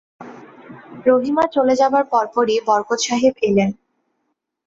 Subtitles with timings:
[1.05, 3.69] রহিমা চলে যাবার পরপরই বরকত সাহেব এলেন।